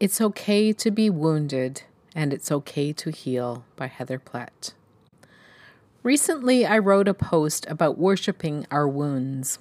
It's 0.00 0.20
Okay 0.20 0.72
to 0.74 0.92
Be 0.92 1.10
Wounded 1.10 1.82
and 2.14 2.32
It's 2.32 2.52
Okay 2.52 2.92
to 2.92 3.10
Heal 3.10 3.64
by 3.74 3.88
Heather 3.88 4.20
Plett. 4.20 4.72
Recently, 6.04 6.64
I 6.64 6.78
wrote 6.78 7.08
a 7.08 7.14
post 7.14 7.66
about 7.68 7.98
worshiping 7.98 8.64
our 8.70 8.86
wounds. 8.86 9.58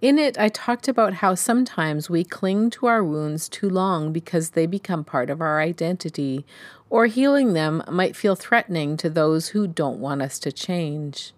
In 0.00 0.18
it, 0.18 0.38
I 0.38 0.48
talked 0.48 0.88
about 0.88 1.14
how 1.14 1.34
sometimes 1.34 2.08
we 2.08 2.24
cling 2.24 2.70
to 2.70 2.86
our 2.86 3.04
wounds 3.04 3.46
too 3.46 3.68
long 3.68 4.10
because 4.10 4.50
they 4.50 4.64
become 4.64 5.04
part 5.04 5.28
of 5.28 5.42
our 5.42 5.60
identity, 5.60 6.46
or 6.88 7.04
healing 7.04 7.52
them 7.52 7.82
might 7.90 8.16
feel 8.16 8.36
threatening 8.36 8.96
to 8.96 9.10
those 9.10 9.48
who 9.48 9.66
don't 9.66 10.00
want 10.00 10.22
us 10.22 10.38
to 10.38 10.50
change. 10.50 11.34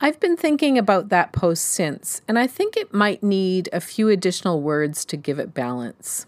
I've 0.00 0.18
been 0.18 0.38
thinking 0.38 0.78
about 0.78 1.10
that 1.10 1.34
post 1.34 1.66
since, 1.66 2.22
and 2.26 2.38
I 2.38 2.46
think 2.46 2.74
it 2.74 2.94
might 2.94 3.22
need 3.22 3.68
a 3.70 3.82
few 3.82 4.08
additional 4.08 4.62
words 4.62 5.04
to 5.04 5.18
give 5.18 5.38
it 5.38 5.52
balance. 5.52 6.24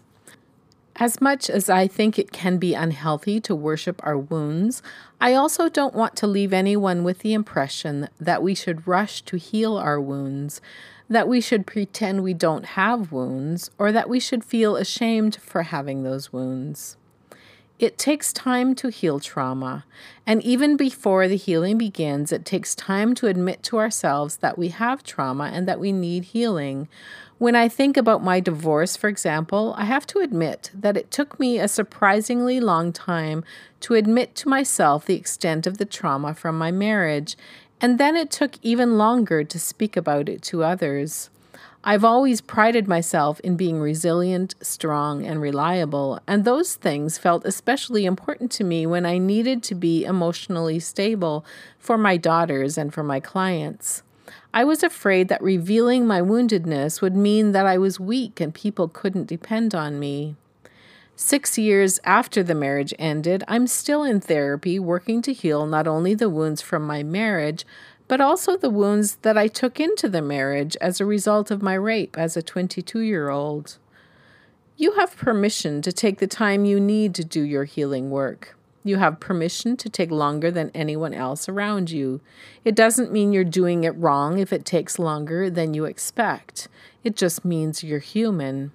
As 0.99 1.21
much 1.21 1.47
as 1.47 1.69
I 1.69 1.87
think 1.87 2.17
it 2.17 2.31
can 2.31 2.57
be 2.57 2.73
unhealthy 2.73 3.39
to 3.41 3.53
worship 3.53 4.01
our 4.03 4.17
wounds, 4.17 4.81
I 5.21 5.35
also 5.35 5.69
don't 5.69 5.93
want 5.93 6.15
to 6.17 6.25
leave 6.27 6.51
anyone 6.51 7.03
with 7.03 7.19
the 7.19 7.35
impression 7.35 8.09
that 8.19 8.41
we 8.41 8.55
should 8.55 8.87
rush 8.87 9.21
to 9.23 9.37
heal 9.37 9.77
our 9.77 10.01
wounds, 10.01 10.59
that 11.07 11.27
we 11.27 11.39
should 11.39 11.67
pretend 11.67 12.23
we 12.23 12.33
don't 12.33 12.65
have 12.65 13.11
wounds, 13.11 13.69
or 13.77 13.91
that 13.91 14.09
we 14.09 14.19
should 14.19 14.43
feel 14.43 14.75
ashamed 14.75 15.35
for 15.35 15.61
having 15.63 16.01
those 16.01 16.33
wounds. 16.33 16.97
It 17.79 17.99
takes 17.99 18.33
time 18.33 18.73
to 18.75 18.87
heal 18.87 19.19
trauma, 19.19 19.85
and 20.25 20.41
even 20.41 20.77
before 20.77 21.27
the 21.27 21.37
healing 21.37 21.77
begins, 21.77 22.31
it 22.31 22.43
takes 22.43 22.73
time 22.73 23.13
to 23.15 23.27
admit 23.27 23.61
to 23.63 23.77
ourselves 23.77 24.37
that 24.37 24.57
we 24.57 24.69
have 24.69 25.03
trauma 25.03 25.51
and 25.53 25.67
that 25.67 25.79
we 25.79 25.91
need 25.91 26.23
healing. 26.23 26.87
When 27.37 27.55
I 27.55 27.69
think 27.69 27.95
about 27.95 28.23
my 28.23 28.39
divorce, 28.39 28.97
for 28.97 29.07
example, 29.07 29.75
I 29.77 29.85
have 29.85 30.07
to 30.07 30.21
admit 30.21 30.71
that 30.73 30.97
it 30.97 31.11
took 31.11 31.39
me 31.39 31.59
a 31.59 31.67
surprisingly 31.67 32.59
long 32.59 32.91
time 32.91 33.43
to 33.81 33.93
admit 33.93 34.33
to 34.37 34.49
myself 34.49 35.05
the 35.05 35.15
extent 35.15 35.67
of 35.67 35.77
the 35.77 35.85
trauma 35.85 36.33
from 36.33 36.57
my 36.57 36.71
marriage, 36.71 37.37
and 37.79 37.99
then 37.99 38.15
it 38.15 38.31
took 38.31 38.53
even 38.63 38.97
longer 38.97 39.43
to 39.43 39.59
speak 39.59 39.95
about 39.95 40.29
it 40.29 40.41
to 40.41 40.63
others. 40.63 41.29
I've 41.83 42.03
always 42.03 42.41
prided 42.41 42.87
myself 42.87 43.39
in 43.41 43.55
being 43.55 43.79
resilient, 43.79 44.55
strong, 44.61 45.25
and 45.25 45.39
reliable, 45.39 46.19
and 46.27 46.43
those 46.43 46.75
things 46.75 47.17
felt 47.17 47.45
especially 47.45 48.05
important 48.05 48.51
to 48.53 48.63
me 48.63 48.85
when 48.85 49.05
I 49.05 49.17
needed 49.19 49.63
to 49.63 49.75
be 49.75 50.03
emotionally 50.03 50.79
stable 50.79 51.45
for 51.77 51.97
my 51.97 52.17
daughters 52.17 52.77
and 52.77 52.93
for 52.93 53.03
my 53.03 53.19
clients. 53.19 54.03
I 54.53 54.63
was 54.63 54.83
afraid 54.83 55.27
that 55.29 55.41
revealing 55.41 56.05
my 56.05 56.19
woundedness 56.19 57.01
would 57.01 57.15
mean 57.15 57.51
that 57.51 57.65
I 57.65 57.77
was 57.77 57.99
weak 57.99 58.41
and 58.41 58.53
people 58.53 58.87
couldn't 58.87 59.27
depend 59.27 59.75
on 59.75 59.99
me. 59.99 60.35
Six 61.15 61.57
years 61.57 61.99
after 62.03 62.43
the 62.43 62.53
marriage 62.53 62.93
ended, 62.99 63.43
I'm 63.47 63.65
still 63.65 64.03
in 64.03 64.19
therapy 64.19 64.77
working 64.77 65.21
to 65.23 65.33
heal 65.33 65.65
not 65.65 65.87
only 65.87 66.13
the 66.13 66.29
wounds 66.29 66.61
from 66.61 66.83
my 66.83 67.01
marriage, 67.01 67.65
but 68.07 68.21
also 68.21 68.55
the 68.55 68.69
wounds 68.69 69.17
that 69.17 69.37
I 69.37 69.47
took 69.47 69.79
into 69.79 70.07
the 70.09 70.21
marriage 70.21 70.77
as 70.79 70.99
a 70.99 71.05
result 71.05 71.51
of 71.51 71.61
my 71.61 71.73
rape 71.73 72.17
as 72.17 72.37
a 72.37 72.41
22 72.41 72.99
year 72.99 73.29
old. 73.29 73.77
You 74.77 74.93
have 74.93 75.17
permission 75.17 75.81
to 75.81 75.91
take 75.91 76.19
the 76.19 76.27
time 76.27 76.63
you 76.63 76.79
need 76.79 77.15
to 77.15 77.23
do 77.23 77.41
your 77.41 77.65
healing 77.65 78.11
work. 78.11 78.55
You 78.83 78.97
have 78.97 79.19
permission 79.19 79.75
to 79.77 79.89
take 79.89 80.11
longer 80.11 80.49
than 80.49 80.71
anyone 80.73 81.13
else 81.13 81.49
around 81.49 81.89
you. 81.89 82.21
It 82.63 82.75
doesn't 82.75 83.11
mean 83.11 83.33
you're 83.33 83.43
doing 83.43 83.83
it 83.83 83.97
wrong 83.97 84.39
if 84.39 84.53
it 84.53 84.63
takes 84.63 84.97
longer 84.97 85.49
than 85.49 85.73
you 85.73 85.85
expect. 85.85 86.69
It 87.03 87.15
just 87.15 87.43
means 87.43 87.83
you're 87.83 87.99
human. 87.99 88.71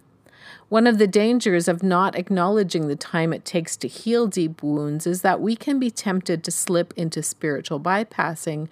One 0.69 0.87
of 0.87 0.99
the 0.99 1.07
dangers 1.07 1.69
of 1.69 1.83
not 1.83 2.19
acknowledging 2.19 2.89
the 2.89 2.97
time 2.97 3.33
it 3.33 3.45
takes 3.45 3.77
to 3.77 3.89
heal 3.89 4.27
deep 4.27 4.63
wounds 4.63 5.07
is 5.07 5.23
that 5.23 5.41
we 5.41 5.55
can 5.55 5.79
be 5.79 5.91
tempted 5.91 6.43
to 6.45 6.51
slip 6.51 6.93
into 6.97 7.23
spiritual 7.23 7.79
bypassing 7.79 8.69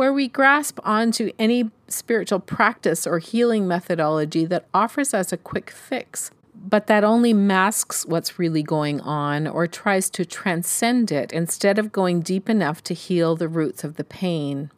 where 0.00 0.14
we 0.14 0.28
grasp 0.28 0.80
onto 0.82 1.30
any 1.38 1.70
spiritual 1.86 2.40
practice 2.40 3.06
or 3.06 3.18
healing 3.18 3.68
methodology 3.68 4.46
that 4.46 4.64
offers 4.72 5.12
us 5.12 5.30
a 5.30 5.36
quick 5.36 5.70
fix, 5.70 6.30
but 6.54 6.86
that 6.86 7.04
only 7.04 7.34
masks 7.34 8.06
what's 8.06 8.38
really 8.38 8.62
going 8.62 8.98
on 9.02 9.46
or 9.46 9.66
tries 9.66 10.08
to 10.08 10.24
transcend 10.24 11.12
it 11.12 11.34
instead 11.34 11.78
of 11.78 11.92
going 11.92 12.22
deep 12.22 12.48
enough 12.48 12.82
to 12.82 12.94
heal 12.94 13.36
the 13.36 13.46
roots 13.46 13.84
of 13.84 13.96
the 13.96 14.04
pain. 14.04 14.70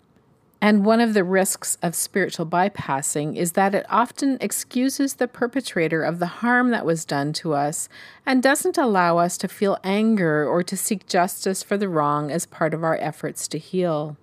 And 0.61 0.85
one 0.85 1.01
of 1.01 1.15
the 1.15 1.23
risks 1.23 1.79
of 1.83 1.95
spiritual 1.95 2.47
bypassing 2.47 3.37
is 3.37 3.53
that 3.53 3.77
it 3.77 3.87
often 3.89 4.39
excuses 4.41 5.15
the 5.15 5.29
perpetrator 5.29 6.03
of 6.03 6.19
the 6.19 6.43
harm 6.43 6.73
that 6.73 6.85
was 6.85 7.05
done 7.05 7.33
to 7.35 7.53
us 7.53 7.89
and 8.27 8.43
doesn't 8.43 8.77
allow 8.77 9.19
us 9.19 9.39
to 9.39 9.47
feel 9.47 9.79
anger 9.85 10.45
or 10.45 10.65
to 10.65 10.77
seek 10.77 11.07
justice 11.07 11.63
for 11.63 11.77
the 11.77 11.89
wrong 11.89 12.33
as 12.33 12.45
part 12.45 12.75
of 12.75 12.83
our 12.83 12.99
efforts 13.01 13.47
to 13.47 13.59
heal. 13.59 14.17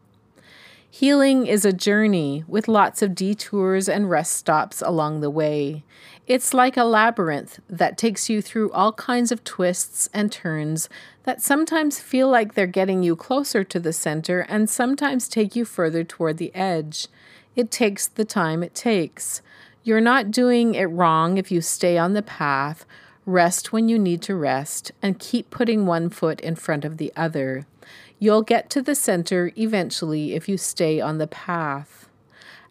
Healing 0.92 1.46
is 1.46 1.66
a 1.66 1.72
journey 1.72 2.44
with 2.48 2.68
lots 2.68 3.04
of 3.04 3.14
detours 3.14 3.88
and 3.88 4.10
rest 4.10 4.34
stops 4.34 4.82
along 4.82 5.22
the 5.22 5.30
way. 5.30 5.84
It's 6.26 6.52
like 6.52 6.78
a 6.78 6.84
labyrinth 6.84 7.60
that 7.70 7.96
takes 7.96 8.28
you 8.28 8.42
through 8.42 8.72
all 8.72 8.94
kinds 8.94 9.32
of 9.32 9.44
twists 9.44 10.10
and 10.16 10.32
turns 10.32 10.90
that 11.24 11.44
sometimes 11.44 12.00
feel 12.00 12.28
like 12.28 12.56
they're 12.56 12.66
getting 12.66 13.04
you 13.04 13.16
closer 13.16 13.64
to 13.64 13.80
the 13.80 13.94
center 13.94 14.42
and 14.42 14.68
sometimes 14.68 15.28
take 15.28 15.56
you 15.56 15.64
further 15.64 16.04
toward 16.04 16.38
the 16.38 16.54
edge. 16.56 17.08
It 17.56 17.70
takes 17.70 18.08
the 18.08 18.26
time 18.26 18.64
it 18.64 18.74
takes. 18.74 19.44
You're 19.84 20.02
not 20.02 20.32
doing 20.32 20.74
it 20.74 20.86
wrong 20.86 21.38
if 21.38 21.52
you 21.52 21.62
stay 21.62 22.00
on 22.00 22.14
the 22.14 22.24
path, 22.24 22.84
rest 23.30 23.72
when 23.72 23.88
you 23.88 24.00
need 24.00 24.22
to 24.24 24.36
rest, 24.36 24.92
and 25.02 25.20
keep 25.20 25.50
putting 25.50 25.86
one 25.86 26.10
foot 26.10 26.42
in 26.42 26.56
front 26.56 26.84
of 26.84 26.98
the 26.98 27.14
other. 27.16 27.66
You'll 28.18 28.42
get 28.42 28.70
to 28.72 28.82
the 28.82 28.96
center 28.96 29.52
eventually 29.56 30.34
if 30.34 30.50
you 30.50 30.58
stay 30.58 31.00
on 31.00 31.20
the 31.20 31.28
path. 31.28 32.10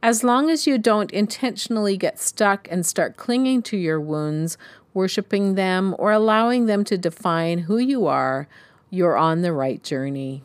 As 0.02 0.22
long 0.22 0.50
as 0.50 0.66
you 0.66 0.78
don't 0.78 1.10
intentionally 1.10 1.96
get 1.96 2.20
stuck 2.20 2.68
and 2.70 2.84
start 2.84 3.16
clinging 3.16 3.62
to 3.62 3.76
your 3.76 4.00
wounds, 4.00 4.58
worshiping 4.94 5.54
them, 5.54 5.94
or 5.98 6.12
allowing 6.12 6.66
them 6.66 6.84
to 6.84 6.98
define 6.98 7.60
who 7.60 7.78
you 7.78 8.06
are, 8.06 8.46
you're 8.90 9.16
on 9.16 9.42
the 9.42 9.52
right 9.52 9.82
journey. 9.82 10.42